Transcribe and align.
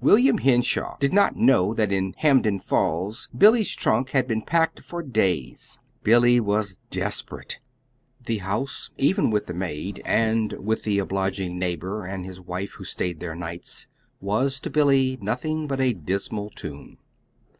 William 0.00 0.38
Henshaw 0.38 0.96
did 1.00 1.12
not 1.12 1.34
know 1.34 1.74
that 1.74 1.90
in 1.90 2.14
Hampden 2.18 2.60
Falls 2.60 3.28
Billy's 3.36 3.74
trunk 3.74 4.10
had 4.10 4.28
been 4.28 4.40
packed 4.40 4.78
for 4.78 5.02
days. 5.02 5.80
Billy 6.04 6.38
was 6.38 6.76
desperate. 6.90 7.58
The 8.24 8.38
house, 8.38 8.90
even 8.98 9.30
with 9.32 9.46
the 9.46 9.52
maid, 9.52 10.00
and 10.04 10.52
with 10.64 10.84
the 10.84 11.00
obliging 11.00 11.58
neighbor 11.58 12.06
and 12.06 12.24
his 12.24 12.40
wife 12.40 12.74
who 12.78 12.84
stayed 12.84 13.18
there 13.18 13.34
nights, 13.34 13.88
was 14.20 14.60
to 14.60 14.70
Billy 14.70 15.18
nothing 15.20 15.66
but 15.66 15.80
a 15.80 15.92
dismal 15.92 16.50
tomb. 16.50 16.98